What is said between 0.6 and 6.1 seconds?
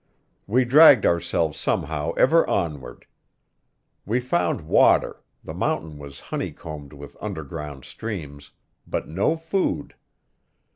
dragged ourselves somehow ever onward. We found water; the mountain